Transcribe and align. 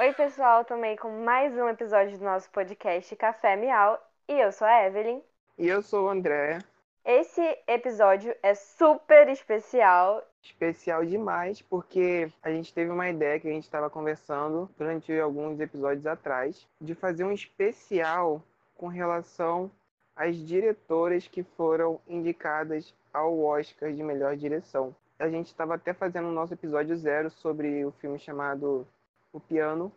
Oi, 0.00 0.12
pessoal, 0.12 0.64
tomei 0.64 0.96
com 0.96 1.10
mais 1.24 1.52
um 1.54 1.68
episódio 1.68 2.16
do 2.16 2.24
nosso 2.24 2.48
podcast 2.50 3.16
Café 3.16 3.56
Miau 3.56 4.00
e 4.28 4.38
eu 4.38 4.52
sou 4.52 4.64
a 4.64 4.86
Evelyn. 4.86 5.20
E 5.58 5.66
eu 5.66 5.82
sou 5.82 6.06
o 6.06 6.08
André. 6.08 6.60
Esse 7.04 7.42
episódio 7.66 8.32
é 8.40 8.54
super 8.54 9.28
especial. 9.28 10.24
Especial 10.40 11.04
demais, 11.04 11.60
porque 11.62 12.30
a 12.44 12.48
gente 12.48 12.72
teve 12.72 12.92
uma 12.92 13.08
ideia 13.08 13.40
que 13.40 13.48
a 13.48 13.50
gente 13.50 13.64
estava 13.64 13.90
conversando 13.90 14.70
durante 14.78 15.12
alguns 15.18 15.58
episódios 15.58 16.06
atrás 16.06 16.64
de 16.80 16.94
fazer 16.94 17.24
um 17.24 17.32
especial 17.32 18.40
com 18.76 18.86
relação 18.86 19.68
às 20.14 20.36
diretoras 20.36 21.26
que 21.26 21.42
foram 21.42 22.00
indicadas 22.06 22.94
ao 23.12 23.36
Oscar 23.40 23.92
de 23.92 24.04
melhor 24.04 24.36
direção. 24.36 24.94
A 25.18 25.28
gente 25.28 25.46
estava 25.46 25.74
até 25.74 25.92
fazendo 25.92 26.28
o 26.28 26.32
nosso 26.32 26.54
episódio 26.54 26.96
zero 26.96 27.30
sobre 27.30 27.84
o 27.84 27.90
filme 27.90 28.20
chamado 28.20 28.86
O 29.32 29.40
Piano, 29.40 29.92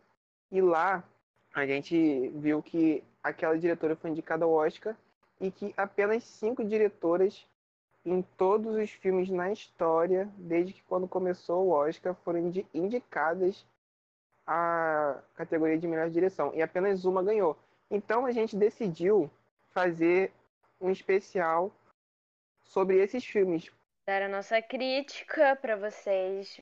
e 0.52 0.62
lá 0.62 1.04
a 1.54 1.66
gente 1.66 2.30
viu 2.36 2.62
que 2.62 3.04
aquela 3.24 3.58
diretora 3.58 3.96
foi 3.96 4.10
indicada 4.10 4.46
ao 4.46 4.52
Oscar 4.52 4.96
e 5.40 5.52
que 5.52 5.74
apenas 5.78 6.24
cinco 6.24 6.64
diretoras 6.64 7.46
em 8.06 8.22
todos 8.38 8.76
os 8.76 8.90
filmes 8.90 9.30
na 9.30 9.52
história, 9.52 10.30
desde 10.38 10.74
que 10.74 10.84
quando 10.84 11.08
começou 11.08 11.68
o 11.68 11.72
Oscar, 11.72 12.16
foram 12.24 12.52
indicadas 12.74 13.66
à 14.46 15.22
categoria 15.36 15.78
de 15.78 15.88
melhor 15.88 16.10
direção 16.10 16.52
e 16.54 16.62
apenas 16.62 17.06
uma 17.06 17.24
ganhou. 17.24 17.58
Então 17.90 18.26
a 18.26 18.32
gente 18.32 18.56
decidiu 18.56 19.30
fazer 19.72 20.32
um 20.80 20.90
especial 20.90 21.72
sobre 22.64 22.98
esses 22.98 23.24
filmes. 23.24 23.72
Dar 24.08 24.24
a 24.24 24.30
nossa 24.30 24.62
crítica 24.62 25.56
para 25.56 25.76
vocês, 25.76 26.60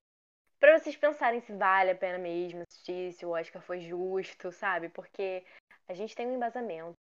para 0.59 0.77
vocês 0.77 0.95
pensarem 0.95 1.41
se 1.41 1.53
vale 1.53 1.91
a 1.91 1.95
pena 1.95 2.17
mesmo 2.17 2.61
assistir, 2.61 3.13
se 3.13 3.25
o 3.25 3.31
Oscar 3.31 3.61
foi 3.61 3.79
justo, 3.79 4.51
sabe? 4.51 4.89
Porque 4.89 5.43
a 5.87 5.93
gente 5.93 6.15
tem 6.15 6.27
um 6.27 6.35
embasamento. 6.35 6.95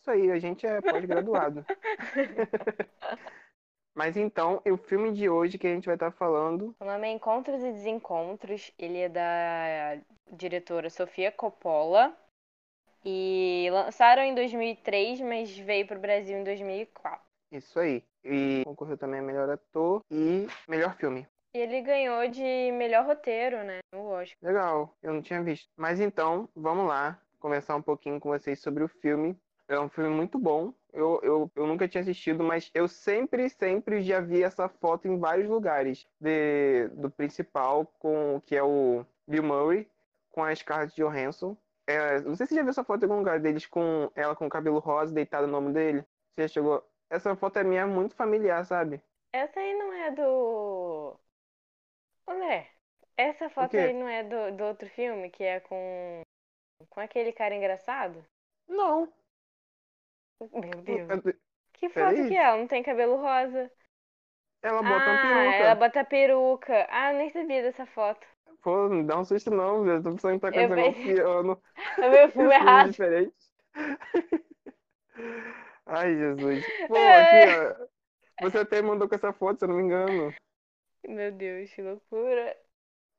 Isso 0.00 0.10
aí, 0.10 0.30
a 0.30 0.38
gente 0.38 0.66
é 0.66 0.80
pós-graduado. 0.80 1.64
Mas 3.94 4.16
então, 4.16 4.60
o 4.70 4.76
filme 4.76 5.10
de 5.12 5.28
hoje 5.28 5.56
que 5.56 5.66
a 5.66 5.74
gente 5.74 5.86
vai 5.86 5.94
estar 5.94 6.10
falando. 6.12 6.76
O 6.78 6.84
nome 6.84 7.08
é 7.08 7.12
Encontros 7.12 7.62
e 7.62 7.72
Desencontros. 7.72 8.70
Ele 8.78 8.98
é 8.98 9.08
da 9.08 9.98
diretora 10.30 10.90
Sofia 10.90 11.32
Coppola. 11.32 12.14
E 13.02 13.68
lançaram 13.70 14.22
em 14.22 14.34
2003, 14.34 15.20
mas 15.20 15.56
veio 15.56 15.86
para 15.86 15.96
o 15.96 16.00
Brasil 16.00 16.36
em 16.36 16.44
2004. 16.44 17.20
Isso 17.52 17.78
aí. 17.78 18.04
E 18.24 18.62
concorreu 18.64 18.98
também 18.98 19.20
a 19.20 19.22
melhor 19.22 19.48
ator 19.48 20.02
e 20.10 20.46
melhor 20.68 20.94
filme. 20.96 21.26
E 21.56 21.58
ele 21.58 21.80
ganhou 21.80 22.28
de 22.28 22.70
melhor 22.72 23.06
roteiro, 23.06 23.64
né? 23.64 23.78
No 23.90 24.08
Oscar. 24.08 24.36
Legal, 24.42 24.94
eu 25.02 25.14
não 25.14 25.22
tinha 25.22 25.42
visto. 25.42 25.66
Mas 25.74 26.00
então, 26.00 26.46
vamos 26.54 26.86
lá 26.86 27.18
conversar 27.40 27.76
um 27.76 27.80
pouquinho 27.80 28.20
com 28.20 28.28
vocês 28.28 28.60
sobre 28.60 28.84
o 28.84 28.88
filme. 28.88 29.34
É 29.66 29.80
um 29.80 29.88
filme 29.88 30.10
muito 30.10 30.38
bom. 30.38 30.74
Eu, 30.92 31.18
eu, 31.22 31.50
eu 31.56 31.66
nunca 31.66 31.88
tinha 31.88 32.02
assistido, 32.02 32.44
mas 32.44 32.70
eu 32.74 32.86
sempre, 32.86 33.48
sempre 33.48 34.02
já 34.02 34.20
vi 34.20 34.42
essa 34.42 34.68
foto 34.68 35.08
em 35.08 35.18
vários 35.18 35.48
lugares. 35.48 36.06
De, 36.20 36.88
do 36.88 37.10
principal, 37.10 37.86
com 37.98 38.38
que 38.44 38.54
é 38.54 38.62
o 38.62 39.06
Bill 39.26 39.42
Murray, 39.42 39.88
com 40.30 40.44
a 40.44 40.54
Scarlett 40.54 40.94
Johansson. 40.94 41.56
É, 41.86 42.20
não 42.20 42.36
sei 42.36 42.44
se 42.44 42.50
você 42.50 42.56
já 42.56 42.62
viu 42.64 42.70
essa 42.70 42.84
foto 42.84 43.00
em 43.00 43.04
algum 43.06 43.20
lugar 43.20 43.40
deles 43.40 43.64
com 43.64 44.10
ela 44.14 44.36
com 44.36 44.46
o 44.46 44.50
cabelo 44.50 44.78
rosa 44.78 45.14
deitada 45.14 45.46
no 45.46 45.54
nome 45.54 45.72
dele. 45.72 46.04
Você 46.34 46.42
já 46.42 46.48
chegou? 46.48 46.86
Essa 47.08 47.34
foto 47.34 47.58
é 47.58 47.64
minha 47.64 47.86
muito 47.86 48.14
familiar, 48.14 48.62
sabe? 48.66 49.00
Essa 49.32 49.58
aí 49.58 49.72
não 49.72 49.92
é 49.94 50.10
do. 50.10 51.18
Olé, 52.46 52.64
essa 53.16 53.50
foto 53.50 53.76
aí 53.76 53.92
não 53.92 54.06
é 54.06 54.22
do, 54.22 54.56
do 54.56 54.64
outro 54.64 54.88
filme, 54.90 55.30
que 55.30 55.42
é 55.42 55.58
com. 55.58 56.22
com 56.88 57.00
aquele 57.00 57.32
cara 57.32 57.56
engraçado? 57.56 58.24
Não. 58.68 59.12
Meu 60.52 60.80
Deus. 60.82 61.08
Que 61.72 61.88
foto 61.88 62.14
que 62.28 62.36
é? 62.36 62.44
Ela 62.44 62.58
não 62.58 62.68
tem 62.68 62.84
cabelo 62.84 63.16
rosa. 63.16 63.68
Ela 64.62 64.80
bota 64.80 64.94
ah, 64.94 65.22
peruca. 65.22 65.56
Ela 65.56 65.74
bota 65.74 66.04
peruca. 66.04 66.86
Ah, 66.88 67.12
eu 67.12 67.18
nem 67.18 67.30
sabia 67.30 67.62
dessa 67.62 67.84
foto. 67.84 68.24
Pô, 68.62 68.88
não 68.88 69.04
dá 69.04 69.18
um 69.18 69.24
susto 69.24 69.50
não, 69.50 69.82
velho. 69.82 70.02
Tô 70.02 70.12
pensando 70.12 70.34
que 70.34 70.40
tá 70.40 70.52
com 70.52 70.60
esse 70.60 70.68
negócio 70.68 71.02
piano. 71.02 71.62
Eu 71.98 72.10
vi 72.12 72.24
o 72.24 72.30
filme 72.30 72.54
errado. 72.54 72.90
diferente. 72.90 73.34
Ai, 75.86 76.14
Jesus. 76.14 76.64
Pô, 76.86 76.94
aqui, 76.94 77.86
ó. 78.40 78.42
Você 78.42 78.58
até 78.58 78.82
mandou 78.82 79.08
com 79.08 79.14
essa 79.16 79.32
foto, 79.32 79.58
se 79.58 79.64
eu 79.64 79.68
não 79.68 79.76
me 79.76 79.82
engano. 79.82 80.32
Meu 81.08 81.32
Deus, 81.32 81.72
que 81.72 81.82
loucura. 81.82 82.56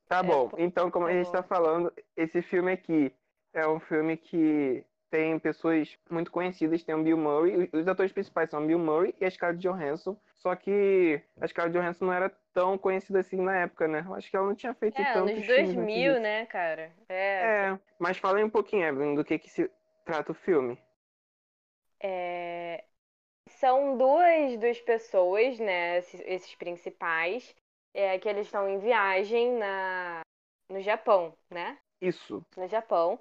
Tá 0.08 0.24
bom. 0.24 0.50
Então, 0.58 0.90
como 0.90 1.06
tá 1.06 1.12
a 1.12 1.14
gente 1.14 1.30
bom. 1.30 1.32
tá 1.32 1.44
falando, 1.44 1.92
esse 2.16 2.42
filme 2.42 2.72
aqui 2.72 3.14
é 3.54 3.68
um 3.68 3.80
filme 3.80 4.16
que 4.18 4.86
tem 5.10 5.38
pessoas 5.40 5.98
muito 6.10 6.32
conhecidas. 6.32 6.84
Tem 6.84 6.96
o 6.96 7.04
Bill 7.04 7.18
Murray. 7.18 7.70
Os 7.74 7.88
atores 7.88 8.12
principais 8.14 8.50
são 8.50 8.64
o 8.64 8.68
Bill 8.68 8.80
Murray 8.80 9.14
e 9.20 9.26
a 9.26 9.32
Scarlett 9.32 9.62
Johansson. 9.62 10.18
Só 10.36 10.56
que 10.56 11.22
a 11.40 11.48
Scarlett 11.48 11.78
Johansson 11.78 12.06
não 12.06 12.14
era 12.14 12.30
tão 12.54 12.78
conhecida 12.78 13.20
assim 13.20 13.42
na 13.42 13.56
época, 13.58 13.88
né? 13.88 14.06
Acho 14.16 14.30
que 14.30 14.38
ela 14.38 14.48
não 14.48 14.56
tinha 14.56 14.74
feito 14.74 15.02
É, 15.02 15.04
tantos 15.04 15.36
nos 15.36 15.50
filmes 15.50 15.76
antes 15.76 15.88
2000, 15.88 16.14
disso. 16.14 16.22
né, 16.22 16.46
cara? 16.48 16.94
É. 17.10 17.56
É, 17.72 17.80
mas 18.00 18.18
fala 18.18 18.40
aí 18.40 18.44
um 18.44 18.50
pouquinho, 18.50 18.86
Evelyn, 18.86 19.16
do 19.16 19.24
que 19.26 19.40
que 19.40 19.50
se 19.50 19.70
trata 20.06 20.32
o 20.32 20.36
filme. 20.36 20.78
É, 22.00 22.86
São 23.50 23.98
duas, 23.98 24.58
duas 24.60 24.82
pessoas, 24.82 25.60
né? 25.60 26.00
Esses 26.00 26.56
principais, 26.56 27.56
é, 27.98 28.20
que 28.20 28.30
eles 28.30 28.46
estão 28.46 28.70
em 28.70 28.80
viagem 28.80 29.54
na... 29.58 30.22
no 30.70 30.80
Japão, 30.82 31.34
né? 31.50 31.78
Isso. 32.00 32.44
No 32.56 32.68
Japão. 32.68 33.20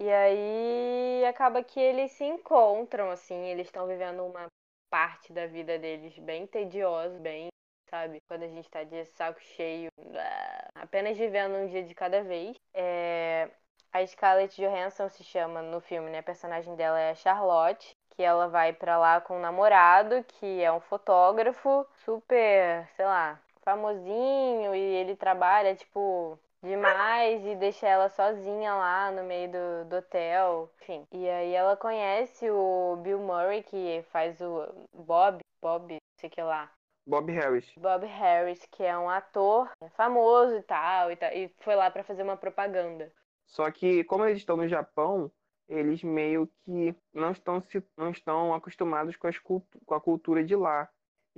E 0.00 0.10
aí 0.10 1.24
acaba 1.26 1.64
que 1.64 1.80
eles 1.80 2.12
se 2.12 2.24
encontram, 2.24 3.10
assim, 3.10 3.46
eles 3.46 3.66
estão 3.66 3.86
vivendo 3.86 4.24
uma 4.24 4.46
parte 4.90 5.32
da 5.32 5.46
vida 5.46 5.78
deles 5.78 6.18
bem 6.18 6.46
tediosa, 6.46 7.18
bem, 7.18 7.48
sabe? 7.90 8.18
Quando 8.28 8.42
a 8.44 8.48
gente 8.48 8.68
tá 8.70 8.84
de 8.84 9.04
saco 9.06 9.40
cheio, 9.40 9.88
blá, 9.98 10.68
apenas 10.76 11.16
vivendo 11.16 11.54
um 11.56 11.66
dia 11.66 11.82
de 11.82 11.94
cada 11.94 12.22
vez. 12.22 12.54
É, 12.74 13.50
A 13.92 14.06
Scarlett 14.06 14.60
Johansson 14.60 15.08
se 15.08 15.24
chama 15.24 15.62
no 15.62 15.80
filme, 15.80 16.10
né? 16.10 16.18
A 16.18 16.22
personagem 16.22 16.76
dela 16.76 17.00
é 17.00 17.10
a 17.10 17.14
Charlotte, 17.14 17.90
que 18.16 18.22
ela 18.22 18.48
vai 18.48 18.72
pra 18.72 18.98
lá 18.98 19.20
com 19.20 19.36
um 19.36 19.40
namorado, 19.40 20.24
que 20.24 20.62
é 20.62 20.70
um 20.72 20.80
fotógrafo 20.80 21.86
super, 22.04 22.88
sei 22.96 23.04
lá, 23.06 23.40
famosinho, 23.68 24.74
e 24.74 24.80
ele 24.80 25.14
trabalha, 25.14 25.74
tipo, 25.74 26.38
demais 26.62 27.44
e 27.44 27.54
deixa 27.56 27.86
ela 27.86 28.08
sozinha 28.08 28.74
lá 28.74 29.10
no 29.10 29.24
meio 29.24 29.50
do, 29.50 29.88
do 29.90 29.96
hotel, 29.96 30.70
enfim. 30.80 31.04
E 31.12 31.28
aí 31.28 31.52
ela 31.52 31.76
conhece 31.76 32.50
o 32.50 32.96
Bill 33.02 33.18
Murray, 33.18 33.62
que 33.62 34.02
faz 34.10 34.40
o 34.40 34.66
Bob, 34.94 35.40
Bob, 35.60 35.96
sei 36.18 36.30
que 36.30 36.40
lá. 36.40 36.70
Bob 37.06 37.30
Harris. 37.30 37.70
Bob 37.76 38.06
Harris, 38.06 38.66
que 38.70 38.82
é 38.82 38.96
um 38.96 39.08
ator 39.08 39.70
famoso 39.94 40.56
e 40.56 40.62
tal, 40.62 41.12
e, 41.12 41.16
tal, 41.16 41.30
e 41.32 41.48
foi 41.58 41.74
lá 41.74 41.90
pra 41.90 42.04
fazer 42.04 42.22
uma 42.22 42.36
propaganda. 42.36 43.12
Só 43.46 43.70
que, 43.70 44.04
como 44.04 44.24
eles 44.24 44.38
estão 44.38 44.56
no 44.56 44.68
Japão, 44.68 45.30
eles 45.68 46.02
meio 46.02 46.46
que 46.64 46.94
não 47.12 47.32
estão, 47.32 47.60
se, 47.60 47.82
não 47.96 48.10
estão 48.10 48.54
acostumados 48.54 49.16
com, 49.16 49.26
as 49.26 49.38
com 49.38 49.62
a 49.90 50.00
cultura 50.00 50.42
de 50.42 50.56
lá. 50.56 50.88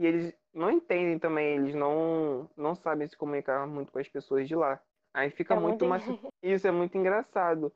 E 0.00 0.06
eles 0.06 0.34
não 0.54 0.70
entendem 0.70 1.18
também, 1.18 1.56
eles 1.56 1.74
não, 1.74 2.48
não 2.56 2.74
sabem 2.74 3.06
se 3.06 3.14
comunicar 3.14 3.66
muito 3.66 3.92
com 3.92 3.98
as 3.98 4.08
pessoas 4.08 4.48
de 4.48 4.54
lá. 4.56 4.80
Aí 5.12 5.28
fica 5.28 5.52
É 5.52 5.58
muito, 5.60 5.84
muito. 5.84 6.18
Isso 6.42 6.66
é 6.66 6.70
muito 6.70 6.96
engraçado. 6.96 7.70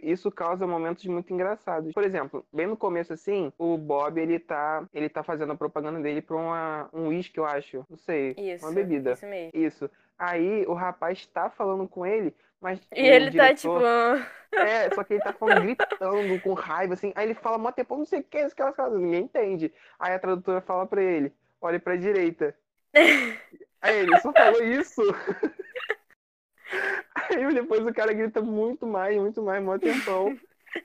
Isso 0.00 0.30
causa 0.30 0.68
momentos 0.68 1.04
muito 1.06 1.34
engraçados. 1.34 1.92
Por 1.92 2.04
exemplo, 2.04 2.46
bem 2.52 2.68
no 2.68 2.76
começo 2.76 3.12
assim, 3.12 3.52
o 3.58 3.76
Bob 3.76 4.18
ele 4.20 4.38
tá, 4.38 4.84
ele 4.94 5.08
tá 5.08 5.24
fazendo 5.24 5.52
a 5.52 5.56
propaganda 5.56 6.00
dele 6.00 6.22
pra 6.22 6.36
uma, 6.36 6.88
um 6.92 7.08
uísque, 7.08 7.38
eu 7.38 7.44
acho. 7.44 7.84
Não 7.90 7.98
sei. 7.98 8.36
Isso, 8.38 8.64
uma 8.64 8.72
bebida. 8.72 9.12
isso 9.12 9.26
mesmo. 9.26 9.50
Isso. 9.52 9.90
Aí 10.16 10.64
o 10.68 10.74
rapaz 10.74 11.26
tá 11.26 11.50
falando 11.50 11.88
com 11.88 12.06
ele, 12.06 12.32
mas 12.60 12.80
E 12.94 13.00
ele 13.00 13.36
tá 13.36 13.52
tipo. 13.52 13.76
diretor- 13.76 14.26
é, 14.52 14.94
só 14.94 15.02
que 15.02 15.14
ele 15.14 15.22
tá 15.24 15.32
falando 15.32 15.62
gritando, 15.62 16.40
com 16.40 16.52
raiva, 16.54 16.94
assim. 16.94 17.12
Aí 17.16 17.26
ele 17.26 17.34
fala, 17.34 17.58
mó 17.58 17.72
tempão, 17.72 17.98
não 17.98 18.06
sei 18.06 18.20
o 18.20 18.22
que, 18.24 18.38
isso 18.38 18.54
que. 18.54 18.62
Ninguém 18.90 19.24
entende. 19.24 19.72
Aí 19.98 20.14
a 20.14 20.18
tradutora 20.20 20.60
fala 20.60 20.86
pra 20.86 21.02
ele, 21.02 21.32
olhe 21.64 21.78
pra 21.78 21.96
direita. 21.96 22.54
Aí 23.80 24.00
ele 24.00 24.18
só 24.20 24.32
falou 24.32 24.62
isso. 24.62 25.02
Aí 27.14 27.54
depois 27.54 27.84
o 27.86 27.92
cara 27.92 28.12
grita 28.12 28.40
muito 28.40 28.86
mais, 28.86 29.16
muito 29.16 29.42
mais, 29.42 29.62
mó 29.62 29.78
tempão. 29.78 30.38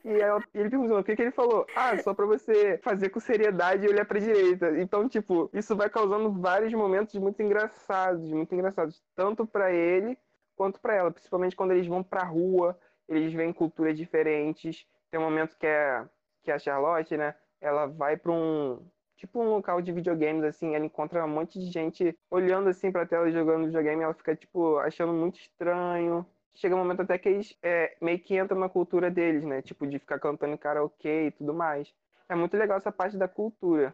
E 0.05 0.09
ele 0.53 0.69
perguntou, 0.69 0.99
o 0.99 1.03
que 1.03 1.15
que 1.15 1.21
ele 1.21 1.31
falou? 1.31 1.65
Ah, 1.75 1.97
só 1.97 2.13
pra 2.13 2.25
você 2.25 2.77
fazer 2.83 3.09
com 3.09 3.19
seriedade 3.19 3.85
e 3.85 3.89
olhar 3.89 4.05
pra 4.05 4.19
direita. 4.19 4.79
Então, 4.79 5.09
tipo, 5.09 5.49
isso 5.53 5.75
vai 5.75 5.89
causando 5.89 6.31
vários 6.31 6.71
momentos 6.73 7.15
muito 7.15 7.41
engraçados, 7.41 8.29
muito 8.29 8.53
engraçados. 8.53 9.01
Tanto 9.15 9.47
pra 9.47 9.73
ele, 9.73 10.17
quanto 10.55 10.79
pra 10.79 10.95
ela. 10.95 11.11
Principalmente 11.11 11.55
quando 11.55 11.71
eles 11.71 11.87
vão 11.87 12.03
pra 12.03 12.23
rua, 12.23 12.79
eles 13.07 13.33
veem 13.33 13.51
culturas 13.51 13.97
diferentes. 13.97 14.85
Tem 15.09 15.19
um 15.19 15.23
momento 15.23 15.57
que 15.57 15.65
é 15.65 16.05
que 16.43 16.51
a 16.51 16.59
Charlotte, 16.59 17.17
né? 17.17 17.33
Ela 17.59 17.87
vai 17.87 18.15
pra 18.15 18.31
um 18.31 18.79
tipo 19.19 19.41
um 19.41 19.49
local 19.49 19.81
de 19.81 19.91
videogames 19.91 20.43
assim, 20.45 20.75
ela 20.75 20.85
encontra 20.85 21.25
um 21.25 21.27
monte 21.27 21.59
de 21.59 21.69
gente 21.69 22.17
olhando 22.31 22.69
assim 22.69 22.91
pra 22.91 23.05
tela 23.05 23.27
e 23.27 23.33
jogando 23.33 23.65
videogame, 23.65 24.01
ela 24.01 24.13
fica 24.13 24.35
tipo 24.35 24.77
achando 24.77 25.13
muito 25.13 25.37
estranho. 25.39 26.25
chega 26.55 26.75
um 26.75 26.79
momento 26.79 27.01
até 27.01 27.17
que 27.17 27.27
eles 27.27 27.57
é, 27.61 27.95
meio 28.01 28.19
que 28.19 28.37
entram 28.37 28.57
na 28.57 28.69
cultura 28.69 29.11
deles, 29.11 29.43
né? 29.43 29.61
Tipo, 29.61 29.85
de 29.85 29.99
ficar 29.99 30.19
cantando 30.19 30.57
karaokê 30.57 31.27
e 31.27 31.31
tudo 31.31 31.53
mais. 31.53 31.93
É 32.29 32.35
muito 32.35 32.55
legal 32.55 32.77
essa 32.77 32.91
parte 32.91 33.17
da 33.17 33.27
cultura. 33.27 33.93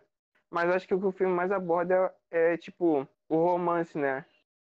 Mas 0.49 0.69
acho 0.69 0.87
que 0.87 0.93
o 0.93 0.99
que 0.99 1.07
o 1.07 1.11
filme 1.11 1.33
mais 1.33 1.51
aborda 1.51 2.13
é, 2.31 2.53
é 2.53 2.57
tipo, 2.57 3.07
o 3.27 3.35
romance, 3.35 3.97
né? 3.97 4.25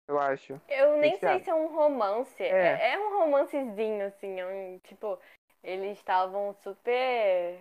Eu 0.08 0.20
acho. 0.20 0.62
Eu 0.68 0.98
nem 0.98 1.18
sei 1.18 1.40
se 1.40 1.50
é 1.50 1.56
um 1.56 1.74
romance. 1.74 2.44
É. 2.44 2.48
É, 2.48 2.94
é 2.94 3.00
um 3.00 3.18
romancezinho, 3.20 4.06
assim. 4.06 4.40
É 4.40 4.46
um, 4.46 4.80
tipo, 4.80 5.18
eles 5.64 5.98
estavam 5.98 6.54
super 6.64 7.58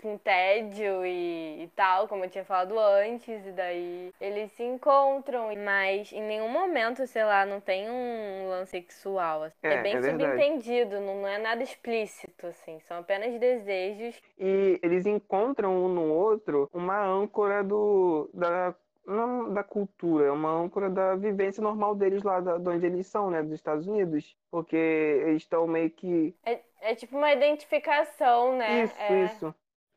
com 0.00 0.16
tédio 0.18 1.04
e, 1.04 1.64
e 1.64 1.68
tal, 1.76 2.08
como 2.08 2.24
eu 2.24 2.30
tinha 2.30 2.44
falado 2.44 2.78
antes. 2.78 3.46
E 3.46 3.52
daí 3.52 4.12
eles 4.20 4.50
se 4.52 4.62
encontram. 4.62 5.54
Mas 5.56 6.12
em 6.12 6.22
nenhum 6.22 6.48
momento, 6.48 7.06
sei 7.06 7.24
lá, 7.24 7.44
não 7.46 7.60
tem 7.60 7.90
um 7.90 8.48
lance 8.48 8.72
sexual. 8.72 9.44
assim. 9.44 9.56
É, 9.62 9.74
É, 9.74 9.82
bem 9.82 9.96
é 9.96 10.02
subentendido, 10.02 11.00
não, 11.00 11.22
não 11.22 11.28
é 11.28 11.38
nada 11.38 11.62
explícito, 11.62 12.46
assim. 12.46 12.80
São 12.80 12.98
apenas 12.98 13.38
desejos. 13.38 14.20
E 14.38 14.78
eles 14.82 15.06
encontram 15.06 15.84
um 15.84 15.88
no 15.88 16.12
outro 16.12 16.68
uma 16.72 17.04
âncora 17.06 17.62
do, 17.62 18.28
da, 18.32 18.74
não 19.06 19.52
da 19.52 19.62
cultura, 19.62 20.32
uma 20.32 20.50
âncora 20.50 20.90
da 20.90 21.14
vivência 21.14 21.62
normal 21.62 21.94
deles 21.94 22.22
lá, 22.22 22.40
da, 22.40 22.58
de 22.58 22.68
onde 22.68 22.86
eles 22.86 23.06
são, 23.06 23.30
né? 23.30 23.42
Dos 23.42 23.52
Estados 23.52 23.86
Unidos. 23.86 24.36
Porque 24.50 24.76
eles 24.76 25.42
estão 25.42 25.66
meio 25.66 25.90
que 25.90 26.34
É, 26.44 26.60
é 26.84 26.94
tipo 26.94 27.16
uma 27.16 27.32
identificação, 27.32 28.56
né? 28.56 28.84
Isso, 28.84 28.94
É. 28.98 29.24
isso. 29.24 29.54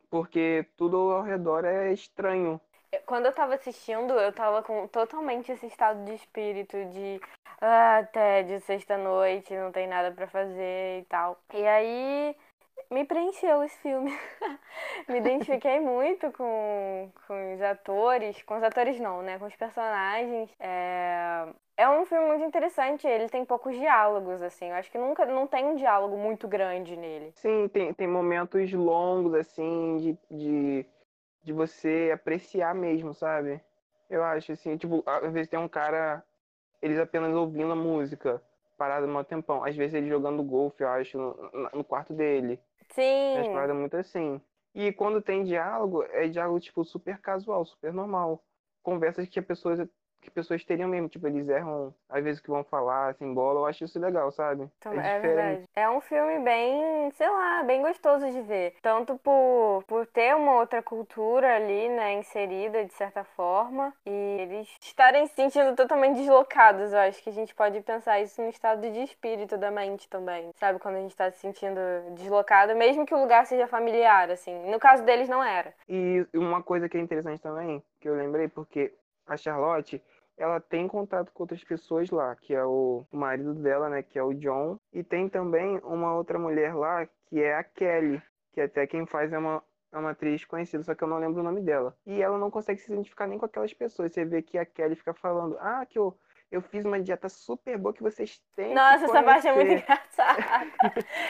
Porque 0.09 0.65
tudo 0.77 0.97
ao 1.11 1.21
redor 1.21 1.65
é 1.65 1.91
estranho. 1.91 2.59
Quando 3.05 3.25
eu 3.25 3.33
tava 3.33 3.55
assistindo, 3.55 4.13
eu 4.13 4.31
tava 4.31 4.63
com 4.63 4.87
totalmente 4.87 5.51
esse 5.51 5.65
estado 5.65 6.05
de 6.05 6.13
espírito 6.15 6.77
de 6.85 7.19
ah, 7.61 8.07
tédio, 8.13 8.61
sexta-noite, 8.61 9.53
não 9.53 9.71
tem 9.71 9.85
nada 9.87 10.11
pra 10.11 10.27
fazer 10.27 11.01
e 11.01 11.05
tal. 11.09 11.37
E 11.53 11.67
aí 11.67 12.35
me 12.89 13.03
preencheu 13.03 13.61
esse 13.63 13.77
filme. 13.79 14.09
me 15.09 15.17
identifiquei 15.17 15.81
muito 15.81 16.31
com, 16.31 17.11
com 17.27 17.55
os 17.55 17.61
atores, 17.61 18.41
com 18.43 18.55
os 18.57 18.63
atores 18.63 18.97
não, 18.99 19.21
né? 19.21 19.37
Com 19.37 19.45
os 19.45 19.55
personagens. 19.55 20.49
É... 20.59 21.47
é 21.77 21.87
um 21.87 22.05
filme 22.05 22.27
muito 22.27 22.43
interessante, 22.43 23.07
ele 23.07 23.29
tem 23.29 23.45
poucos 23.45 23.77
diálogos, 23.77 24.41
assim. 24.41 24.69
Eu 24.69 24.75
acho 24.75 24.91
que 24.91 24.97
nunca 24.97 25.25
não 25.25 25.45
tem 25.45 25.63
um 25.63 25.75
diálogo 25.75 26.17
muito 26.17 26.47
grande 26.47 26.97
nele. 26.97 27.31
Sim, 27.35 27.67
tem, 27.67 27.93
tem 27.93 28.07
momentos 28.07 28.73
longos, 28.73 29.35
assim, 29.35 29.97
de, 29.97 30.35
de, 30.35 30.85
de 31.43 31.53
você 31.53 32.11
apreciar 32.13 32.73
mesmo, 32.73 33.13
sabe? 33.13 33.61
Eu 34.09 34.23
acho, 34.23 34.53
assim, 34.53 34.75
tipo, 34.75 35.03
às 35.05 35.31
vezes 35.31 35.49
tem 35.49 35.59
um 35.59 35.67
cara, 35.67 36.23
eles 36.81 36.99
apenas 36.99 37.35
ouvindo 37.35 37.73
a 37.73 37.75
música, 37.75 38.41
parado 38.77 39.05
um 39.05 39.23
tempão. 39.23 39.63
Às 39.63 39.75
vezes 39.75 39.93
ele 39.93 40.09
jogando 40.09 40.43
golfe, 40.43 40.83
eu 40.83 40.89
acho, 40.89 41.17
no, 41.17 41.69
no 41.73 41.83
quarto 41.83 42.13
dele. 42.13 42.59
Sim, 42.89 43.51
paradas 43.53 43.75
muito 43.75 43.97
assim. 43.97 44.41
E 44.73 44.91
quando 44.93 45.21
tem 45.21 45.43
diálogo, 45.43 46.03
é 46.03 46.27
diálogo, 46.27 46.59
tipo, 46.59 46.83
super 46.83 47.19
casual, 47.19 47.65
super 47.65 47.93
normal. 47.93 48.43
Conversas 48.81 49.27
que, 49.27 49.39
a 49.39 49.43
pessoas, 49.43 49.79
que 50.21 50.31
pessoas 50.31 50.63
teriam 50.63 50.89
mesmo. 50.89 51.09
Tipo, 51.09 51.27
eles 51.27 51.47
erram, 51.47 51.93
às 52.09 52.23
vezes, 52.23 52.41
que 52.41 52.49
vão 52.49 52.63
falar, 52.63 53.09
assim, 53.09 53.33
bola. 53.33 53.61
Eu 53.61 53.65
acho 53.65 53.83
isso 53.83 53.99
legal, 53.99 54.31
sabe? 54.31 54.69
Então, 54.79 54.93
É 54.93 55.15
é 55.15 55.19
verdade. 55.19 55.63
É 55.75 55.89
um 55.89 56.01
filme 56.01 56.39
bem, 56.39 57.11
sei 57.11 57.29
lá, 57.29 57.63
bem 57.63 57.81
gostoso 57.81 58.29
de 58.31 58.41
ver. 58.41 58.75
Tanto 58.81 59.17
por, 59.19 59.83
por 59.87 60.05
ter 60.07 60.35
uma 60.35 60.55
outra 60.55 60.81
cultura 60.81 61.55
ali, 61.55 61.89
né, 61.89 62.13
inserida 62.13 62.85
de 62.85 62.93
certa 62.93 63.23
forma. 63.23 63.93
E 64.05 64.09
eles 64.09 64.67
estarem 64.81 65.25
se 65.27 65.33
sentindo 65.35 65.75
totalmente 65.75 66.17
deslocados. 66.17 66.91
Eu 66.93 66.99
acho 66.99 67.21
que 67.23 67.29
a 67.29 67.33
gente 67.33 67.55
pode 67.55 67.79
pensar 67.81 68.19
isso 68.19 68.41
no 68.41 68.49
estado 68.49 68.81
de 68.81 69.03
espírito 69.03 69.57
da 69.57 69.71
mente 69.71 70.09
também. 70.09 70.51
Sabe? 70.59 70.79
Quando 70.79 70.95
a 70.95 71.01
gente 71.01 71.15
tá 71.15 71.31
se 71.31 71.39
sentindo 71.39 71.79
deslocado, 72.11 72.75
mesmo 72.75 73.05
que 73.05 73.13
o 73.13 73.19
lugar 73.19 73.45
seja 73.45 73.67
familiar, 73.67 74.29
assim. 74.29 74.69
No 74.69 74.79
caso 74.79 75.03
deles, 75.03 75.29
não 75.29 75.43
era. 75.43 75.73
E 75.87 76.25
uma 76.33 76.61
coisa 76.61 76.89
que 76.89 76.97
é 76.97 77.01
interessante 77.01 77.41
também, 77.41 77.83
que 77.99 78.09
eu 78.09 78.15
lembrei, 78.15 78.47
porque 78.47 78.93
a 79.27 79.37
Charlotte, 79.37 80.01
ela 80.37 80.59
tem 80.59 80.87
contato 80.87 81.31
com 81.33 81.43
outras 81.43 81.63
pessoas 81.63 82.09
lá, 82.11 82.35
que 82.35 82.53
é 82.53 82.63
o 82.63 83.05
marido 83.11 83.53
dela, 83.55 83.89
né, 83.89 84.03
que 84.03 84.19
é 84.19 84.23
o 84.23 84.33
John, 84.33 84.79
e 84.93 85.03
tem 85.03 85.27
também 85.27 85.79
uma 85.83 86.13
outra 86.15 86.37
mulher 86.37 86.75
lá, 86.75 87.07
que 87.25 87.41
é 87.41 87.55
a 87.55 87.63
Kelly, 87.63 88.21
que 88.53 88.61
até 88.61 88.85
quem 88.85 89.05
faz 89.05 89.33
é 89.33 89.37
uma, 89.37 89.63
é 89.91 89.97
uma 89.97 90.11
atriz 90.11 90.45
conhecida, 90.45 90.83
só 90.83 90.93
que 90.93 91.03
eu 91.03 91.07
não 91.07 91.17
lembro 91.17 91.41
o 91.41 91.43
nome 91.43 91.61
dela. 91.61 91.95
E 92.05 92.21
ela 92.21 92.37
não 92.37 92.51
consegue 92.51 92.79
se 92.79 92.91
identificar 92.91 93.25
nem 93.27 93.39
com 93.39 93.45
aquelas 93.45 93.73
pessoas. 93.73 94.13
Você 94.13 94.25
vê 94.25 94.41
que 94.41 94.57
a 94.57 94.65
Kelly 94.65 94.95
fica 94.95 95.13
falando, 95.13 95.57
ah, 95.59 95.85
que 95.85 95.97
eu, 95.97 96.15
eu 96.51 96.61
fiz 96.61 96.85
uma 96.85 96.99
dieta 96.99 97.29
super 97.29 97.77
boa 97.77 97.93
que 97.93 98.03
vocês 98.03 98.39
têm 98.55 98.73
Nossa, 98.75 99.05
essa 99.05 99.23
parte 99.23 99.47
é 99.47 99.53
muito 99.55 99.67
conhecer." 99.67 99.83
engraçada. 99.83 100.71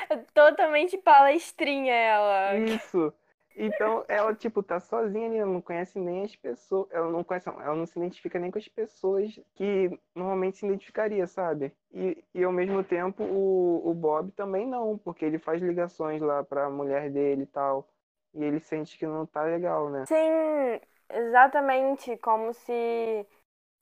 É 0.09 0.17
totalmente 0.33 0.97
palestrinha 0.97 1.94
ela. 1.94 2.55
Isso. 2.57 3.13
Então, 3.59 4.06
ela, 4.07 4.36
tipo, 4.36 4.62
tá 4.62 4.80
sozinha 4.80 5.27
ali, 5.27 5.38
ela 5.38 5.51
não 5.51 5.62
conhece 5.62 6.00
nem 6.00 6.24
as 6.24 6.36
pessoas, 6.36 6.88
ela 6.92 7.09
não 7.12 7.24
conhece, 7.24 7.50
ela 7.50 7.75
não 7.75 7.88
se 7.88 7.98
identifica 7.98 8.38
nem 8.39 8.51
com 8.51 8.59
as 8.59 8.68
pessoas 8.68 9.39
que 9.56 9.89
normalmente 10.15 10.57
se 10.57 10.68
identificaria, 10.68 11.25
sabe? 11.25 11.74
E, 11.92 12.24
e 12.36 12.44
ao 12.44 12.51
mesmo 12.51 12.83
tempo, 12.83 13.24
o, 13.24 13.89
o 13.89 13.94
Bob 13.95 14.31
também 14.33 14.68
não, 14.68 14.98
porque 15.00 15.25
ele 15.25 15.39
faz 15.39 15.59
ligações 15.62 16.21
lá 16.21 16.44
pra 16.44 16.69
mulher 16.69 17.09
dele 17.12 17.44
e 17.44 17.48
tal, 17.48 17.89
e 18.36 18.44
ele 18.44 18.59
sente 18.59 18.95
que 18.98 19.07
não 19.07 19.25
tá 19.25 19.42
legal, 19.44 19.89
né? 19.89 20.07
Sim, 20.07 20.80
exatamente, 21.09 22.18
como 22.18 22.54
se. 22.54 23.27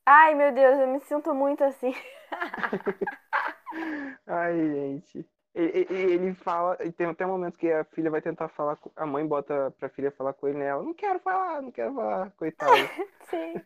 Ai, 0.06 0.36
meu 0.36 0.54
Deus, 0.54 0.80
eu 0.80 0.88
me 0.88 1.00
sinto 1.01 1.33
muito 1.36 1.63
assim. 1.63 1.94
Ai, 4.27 4.54
gente. 4.74 5.25
E, 5.56 5.88
e- 5.90 5.94
ele 6.13 6.34
fala, 6.36 6.78
e 6.84 6.92
tem 6.92 7.07
até 7.07 7.25
um 7.25 7.30
momento 7.30 7.57
que 7.57 7.72
a 7.72 7.86
filha 7.86 8.12
vai 8.12 8.22
tentar 8.22 8.50
falar, 8.50 8.78
a 8.96 9.06
mãe 9.06 9.25
bota 9.25 9.72
pra 9.80 9.90
filha 9.90 10.12
falar 10.12 10.34
com 10.34 10.48
ele, 10.48 10.57
né? 10.60 10.68
Ela, 10.68 10.84
não 10.84 10.94
quero 10.94 11.19
falar, 11.19 11.62
não 11.62 11.72
quero 11.72 11.94
falar, 11.94 12.31
coitada. 12.31 12.92
Sim. 13.30 13.62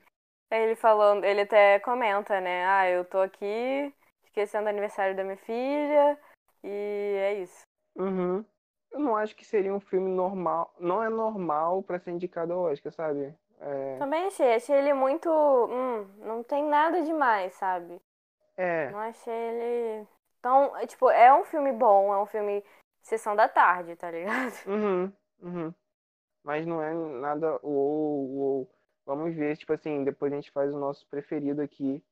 Aí 0.52 0.62
ele 0.64 0.76
falando, 0.76 1.24
ele 1.26 1.42
até 1.42 1.80
comenta, 1.80 2.42
né? 2.42 2.66
Ah, 2.66 2.90
eu 2.90 3.06
tô 3.06 3.20
aqui 3.20 3.94
esquecendo 4.26 4.66
o 4.66 4.70
aniversário 4.70 5.16
da 5.16 5.24
minha 5.24 5.38
filha 5.38 6.20
e 6.64 6.68
é 6.70 7.34
isso. 7.42 7.62
Uhum. 7.96 8.44
Eu 8.92 9.00
não 9.00 9.16
acho 9.16 9.36
que 9.36 9.46
seria 9.46 9.74
um 9.74 9.80
filme 9.80 10.10
normal. 10.10 10.74
Não 10.80 11.04
é 11.04 11.10
normal 11.10 11.84
pra 11.84 12.00
ser 12.00 12.12
indicado 12.12 12.54
ao 12.54 12.64
Oscar, 12.64 12.92
sabe? 12.92 13.36
É, 13.62 14.00
Também 14.00 14.26
achei, 14.26 14.56
achei 14.56 14.76
ele 14.78 14.94
muito. 14.94 15.30
Hum, 15.30 16.06
não 16.26 16.44
tem 16.44 16.64
nada 16.64 17.02
demais, 17.04 17.54
sabe? 17.56 18.02
é, 18.58 18.92
Não 18.92 19.00
achei 19.00 19.34
ele. 19.34 20.08
Então, 20.40 20.76
é, 20.78 20.88
tipo, 20.88 21.10
é 21.10 21.34
um 21.34 21.44
filme 21.46 21.72
bom, 21.72 22.14
é 22.14 22.22
um 22.22 22.26
filme 22.26 22.64
sessão 23.02 23.36
da 23.36 23.48
tarde, 23.50 23.96
tá 23.96 24.10
ligado? 24.12 24.54
uhum, 24.66 25.12
uhum. 25.42 25.74
Mas 26.44 26.66
não 26.68 26.82
é 26.84 26.94
nada 27.22 27.60
uou, 27.64 28.30
uou. 28.30 28.72
Vamos 29.06 29.36
ver, 29.36 29.58
tipo 29.58 29.74
assim, 29.74 30.04
depois 30.06 30.34
a 30.34 30.38
gente 30.38 30.52
faz 30.52 30.74
o 30.74 30.80
nosso 30.80 31.08
preferido 31.10 31.62
aqui. 31.62 32.04